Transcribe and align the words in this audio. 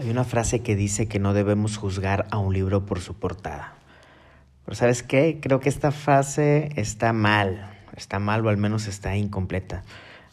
Hay 0.00 0.08
una 0.08 0.24
frase 0.24 0.60
que 0.60 0.76
dice 0.76 1.08
que 1.08 1.18
no 1.18 1.34
debemos 1.34 1.76
juzgar 1.76 2.26
a 2.30 2.38
un 2.38 2.54
libro 2.54 2.86
por 2.86 3.00
su 3.00 3.18
portada. 3.18 3.74
Pero 4.64 4.74
¿sabes 4.74 5.02
qué? 5.02 5.40
Creo 5.42 5.60
que 5.60 5.68
esta 5.68 5.90
frase 5.90 6.70
está 6.76 7.12
mal. 7.12 7.70
Está 7.94 8.18
mal 8.18 8.46
o 8.46 8.48
al 8.48 8.56
menos 8.56 8.86
está 8.86 9.14
incompleta. 9.18 9.82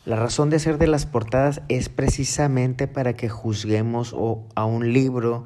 La 0.06 0.16
razón 0.16 0.50
de 0.50 0.60
ser 0.60 0.78
de 0.78 0.88
las 0.88 1.06
portadas 1.06 1.62
es 1.68 1.90
precisamente 1.90 2.88
para 2.88 3.12
que 3.12 3.28
juzguemos 3.28 4.16
a 4.56 4.64
un 4.64 4.94
libro, 4.94 5.44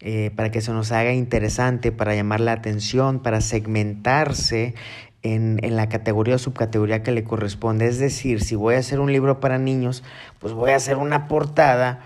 eh, 0.00 0.32
para 0.36 0.50
que 0.50 0.60
se 0.60 0.70
nos 0.72 0.92
haga 0.92 1.14
interesante, 1.14 1.92
para 1.92 2.14
llamar 2.14 2.40
la 2.40 2.52
atención, 2.52 3.20
para 3.20 3.40
segmentarse 3.40 4.74
en, 5.22 5.60
en, 5.62 5.76
la 5.76 5.88
categoría 5.88 6.34
o 6.34 6.38
subcategoría 6.38 7.02
que 7.02 7.12
le 7.12 7.24
corresponde. 7.24 7.86
Es 7.86 7.98
decir, 7.98 8.42
si 8.42 8.54
voy 8.54 8.74
a 8.74 8.80
hacer 8.80 9.00
un 9.00 9.10
libro 9.10 9.40
para 9.40 9.56
niños, 9.56 10.04
pues 10.40 10.52
voy 10.52 10.72
a 10.72 10.76
hacer 10.76 10.98
una 10.98 11.26
portada 11.26 12.02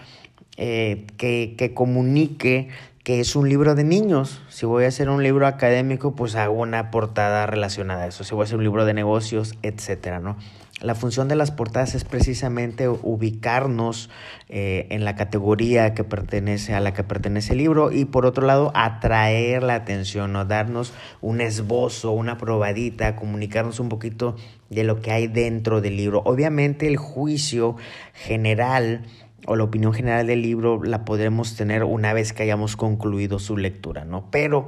eh, 0.57 1.07
que, 1.17 1.55
que 1.57 1.75
comunique 1.75 2.69
que 3.07 3.21
es 3.21 3.37
un 3.37 3.49
libro 3.49 3.77
de 3.77 3.85
niños. 3.85 4.43
Si 4.49 4.67
voy 4.67 4.83
a 4.83 4.89
hacer 4.89 5.09
un 5.09 5.23
libro 5.23 5.47
académico, 5.47 6.17
pues 6.17 6.35
hago 6.35 6.55
una 6.55 6.91
portada 6.91 7.47
relacionada 7.47 8.03
a 8.03 8.07
eso. 8.09 8.25
Si 8.25 8.35
voy 8.35 8.43
a 8.43 8.45
hacer 8.47 8.57
un 8.57 8.65
libro 8.65 8.85
de 8.85 8.95
negocios, 8.95 9.55
etcétera, 9.63 10.19
¿no? 10.19 10.37
La 10.83 10.95
función 10.95 11.27
de 11.27 11.37
las 11.37 11.53
portadas 11.53 11.95
es 11.95 12.05
precisamente 12.05 12.87
ubicarnos 12.87 14.11
eh, 14.51 14.87
en 14.91 15.07
la 15.07 15.17
categoría 15.17 15.95
que 15.95 16.05
pertenece 16.05 16.75
a 16.75 16.81
la 16.81 16.93
que 16.93 17.03
pertenece 17.03 17.53
el 17.53 17.59
libro 17.61 17.93
y 17.93 18.05
por 18.05 18.27
otro 18.27 18.47
lado 18.47 18.73
atraer 18.75 19.63
la 19.63 19.75
atención 19.75 20.37
o 20.37 20.45
darnos 20.45 20.93
un 21.23 21.41
esbozo, 21.41 22.13
una 22.13 22.37
probadita, 22.37 23.17
comunicarnos 23.17 23.81
un 23.81 23.89
poquito 23.89 24.37
de 24.69 24.85
lo 24.85 25.01
que 25.01 25.13
hay 25.13 25.29
dentro 25.29 25.81
del 25.81 25.97
libro. 25.97 26.21
Obviamente 26.27 26.87
el 26.87 26.99
juicio 26.99 27.77
general 28.13 29.07
o 29.47 29.57
la 29.57 29.65
opinión 29.65 29.95
general 29.95 30.27
del 30.27 30.43
libro 30.43 30.83
la 30.83 31.07
podremos 31.07 31.57
tener 31.57 31.85
una 31.85 32.13
vez 32.13 32.35
que 32.35 32.43
hayamos 32.43 32.77
concluido 32.77 33.39
su 33.39 33.57
lectura, 33.57 34.05
¿no? 34.05 34.31
Pero, 34.31 34.67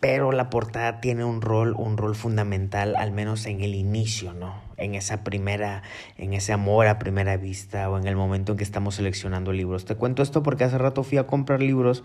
pero 0.00 0.32
la 0.32 0.50
portada 0.50 1.00
tiene 1.00 1.24
un 1.24 1.40
rol, 1.40 1.74
un 1.78 1.96
rol 1.96 2.16
fundamental, 2.16 2.96
al 2.96 3.12
menos 3.12 3.46
en 3.46 3.60
el 3.60 3.76
inicio, 3.76 4.32
¿no? 4.32 4.71
En 4.82 4.94
esa 4.94 5.24
primera, 5.24 5.82
en 6.18 6.32
ese 6.32 6.52
amor 6.52 6.86
a 6.86 6.98
primera 6.98 7.36
vista 7.36 7.88
o 7.88 7.98
en 7.98 8.06
el 8.06 8.16
momento 8.16 8.52
en 8.52 8.58
que 8.58 8.64
estamos 8.64 8.96
seleccionando 8.96 9.52
libros. 9.52 9.84
Te 9.84 9.94
cuento 9.94 10.22
esto 10.22 10.42
porque 10.42 10.64
hace 10.64 10.78
rato 10.78 11.02
fui 11.02 11.18
a 11.18 11.26
comprar 11.26 11.62
libros, 11.62 12.02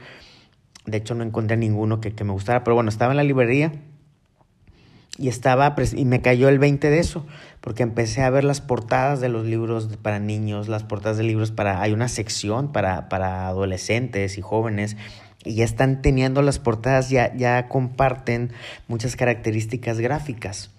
de 0.85 0.97
hecho 0.97 1.15
no 1.15 1.23
encontré 1.23 1.57
ninguno 1.57 1.99
que, 1.99 2.13
que 2.13 2.23
me 2.23 2.31
gustara, 2.31 2.63
pero 2.63 2.75
bueno, 2.75 2.89
estaba 2.89 3.11
en 3.11 3.17
la 3.17 3.23
librería 3.23 3.71
y 5.17 5.29
estaba 5.29 5.75
y 5.95 6.05
me 6.05 6.21
cayó 6.21 6.47
el 6.47 6.59
20 6.59 6.89
de 6.89 6.99
eso, 6.99 7.25
porque 7.61 7.83
empecé 7.83 8.21
a 8.21 8.29
ver 8.29 8.43
las 8.43 8.61
portadas 8.61 9.19
de 9.19 9.29
los 9.29 9.45
libros 9.45 9.89
para 10.01 10.19
niños, 10.19 10.67
las 10.67 10.83
portadas 10.83 11.17
de 11.17 11.23
libros 11.23 11.51
para 11.51 11.81
hay 11.81 11.91
una 11.91 12.07
sección 12.07 12.71
para 12.71 13.09
para 13.09 13.47
adolescentes 13.47 14.37
y 14.37 14.41
jóvenes 14.41 14.95
y 15.43 15.55
ya 15.55 15.65
están 15.65 16.01
teniendo 16.01 16.41
las 16.41 16.59
portadas 16.59 17.09
ya 17.09 17.35
ya 17.35 17.67
comparten 17.67 18.51
muchas 18.87 19.15
características 19.15 19.99
gráficas. 19.99 20.71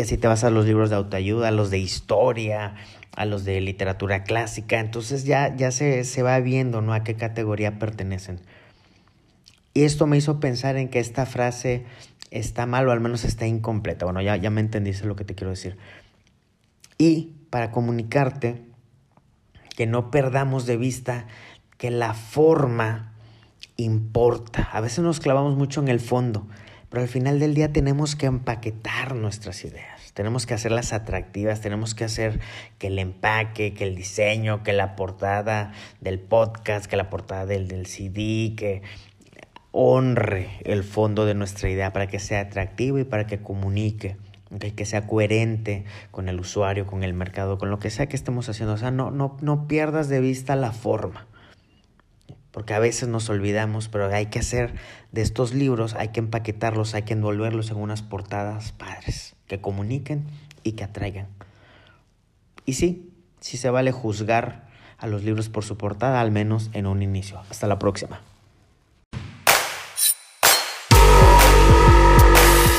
Y 0.00 0.02
así 0.02 0.16
te 0.16 0.28
vas 0.28 0.44
a 0.44 0.50
los 0.50 0.64
libros 0.64 0.88
de 0.88 0.96
autoayuda, 0.96 1.48
a 1.48 1.50
los 1.50 1.68
de 1.68 1.76
historia, 1.76 2.74
a 3.14 3.26
los 3.26 3.44
de 3.44 3.60
literatura 3.60 4.24
clásica, 4.24 4.80
entonces 4.80 5.24
ya 5.24 5.54
ya 5.54 5.70
se 5.72 6.04
se 6.04 6.22
va 6.22 6.40
viendo, 6.40 6.80
¿no? 6.80 6.94
a 6.94 7.04
qué 7.04 7.16
categoría 7.16 7.78
pertenecen. 7.78 8.40
Y 9.74 9.82
esto 9.82 10.06
me 10.06 10.16
hizo 10.16 10.40
pensar 10.40 10.78
en 10.78 10.88
que 10.88 11.00
esta 11.00 11.26
frase 11.26 11.84
está 12.30 12.64
mal 12.64 12.88
o 12.88 12.92
al 12.92 13.00
menos 13.00 13.26
está 13.26 13.46
incompleta. 13.46 14.06
Bueno, 14.06 14.22
ya, 14.22 14.36
ya 14.36 14.48
me 14.48 14.62
entendiste 14.62 15.06
lo 15.06 15.16
que 15.16 15.26
te 15.26 15.34
quiero 15.34 15.50
decir. 15.50 15.76
Y 16.96 17.34
para 17.50 17.70
comunicarte 17.70 18.62
que 19.76 19.86
no 19.86 20.10
perdamos 20.10 20.64
de 20.64 20.78
vista 20.78 21.26
que 21.76 21.90
la 21.90 22.14
forma 22.14 23.12
importa. 23.76 24.62
A 24.72 24.80
veces 24.80 25.00
nos 25.00 25.20
clavamos 25.20 25.58
mucho 25.58 25.82
en 25.82 25.88
el 25.88 26.00
fondo, 26.00 26.46
pero 26.90 27.02
al 27.02 27.08
final 27.08 27.38
del 27.38 27.54
día 27.54 27.72
tenemos 27.72 28.16
que 28.16 28.26
empaquetar 28.26 29.14
nuestras 29.14 29.64
ideas. 29.64 30.12
Tenemos 30.12 30.44
que 30.44 30.54
hacerlas 30.54 30.92
atractivas, 30.92 31.60
tenemos 31.60 31.94
que 31.94 32.04
hacer 32.04 32.40
que 32.78 32.88
el 32.88 32.98
empaque, 32.98 33.72
que 33.74 33.84
el 33.84 33.94
diseño, 33.94 34.64
que 34.64 34.72
la 34.72 34.96
portada 34.96 35.72
del 36.00 36.18
podcast, 36.18 36.86
que 36.86 36.96
la 36.96 37.08
portada 37.08 37.46
del, 37.46 37.68
del 37.68 37.86
CD, 37.86 38.54
que 38.56 38.82
honre 39.72 40.50
el 40.64 40.82
fondo 40.82 41.26
de 41.26 41.34
nuestra 41.34 41.70
idea 41.70 41.92
para 41.92 42.08
que 42.08 42.18
sea 42.18 42.40
atractivo 42.40 42.98
y 42.98 43.04
para 43.04 43.26
que 43.26 43.38
comunique, 43.38 44.16
que 44.58 44.84
sea 44.84 45.06
coherente 45.06 45.84
con 46.10 46.28
el 46.28 46.40
usuario, 46.40 46.86
con 46.86 47.04
el 47.04 47.14
mercado, 47.14 47.56
con 47.56 47.70
lo 47.70 47.78
que 47.78 47.90
sea 47.90 48.06
que 48.06 48.16
estemos 48.16 48.48
haciendo. 48.48 48.74
O 48.74 48.78
sea, 48.78 48.90
no, 48.90 49.12
no, 49.12 49.36
no 49.40 49.68
pierdas 49.68 50.08
de 50.08 50.20
vista 50.20 50.56
la 50.56 50.72
forma, 50.72 51.28
porque 52.52 52.74
a 52.74 52.78
veces 52.78 53.08
nos 53.08 53.28
olvidamos, 53.28 53.88
pero 53.88 54.06
hay 54.12 54.26
que 54.26 54.40
hacer 54.40 54.74
de 55.12 55.22
estos 55.22 55.54
libros, 55.54 55.94
hay 55.94 56.08
que 56.08 56.20
empaquetarlos, 56.20 56.94
hay 56.94 57.02
que 57.02 57.12
envolverlos 57.12 57.70
en 57.70 57.76
unas 57.76 58.02
portadas 58.02 58.72
padres, 58.72 59.34
que 59.46 59.60
comuniquen 59.60 60.24
y 60.62 60.72
que 60.72 60.84
atraigan. 60.84 61.28
Y 62.66 62.74
sí, 62.74 63.10
sí 63.40 63.56
se 63.56 63.70
vale 63.70 63.92
juzgar 63.92 64.68
a 64.98 65.06
los 65.06 65.24
libros 65.24 65.48
por 65.48 65.64
su 65.64 65.76
portada, 65.76 66.20
al 66.20 66.30
menos 66.30 66.70
en 66.72 66.86
un 66.86 67.02
inicio. 67.02 67.40
Hasta 67.50 67.66
la 67.66 67.78
próxima. 67.78 68.20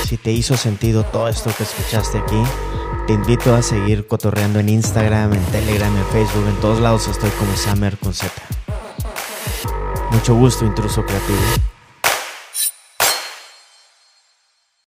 Si 0.05 0.17
te 0.17 0.31
hizo 0.31 0.57
sentido 0.57 1.03
todo 1.05 1.29
esto 1.29 1.51
que 1.57 1.63
escuchaste 1.63 2.17
aquí, 2.17 2.43
te 3.07 3.13
invito 3.13 3.55
a 3.55 3.61
seguir 3.61 4.07
cotorreando 4.07 4.59
en 4.59 4.69
Instagram, 4.69 5.33
en 5.33 5.43
Telegram, 5.45 5.95
en 5.95 6.05
Facebook, 6.07 6.47
en 6.47 6.59
todos 6.59 6.79
lados 6.79 7.07
estoy 7.07 7.29
como 7.31 7.55
Summer 7.55 7.97
con 7.97 8.13
Z. 8.13 8.60
Mucho 10.11 10.35
gusto, 10.35 10.66
intruso 10.66 11.03
creativo. 11.05 11.39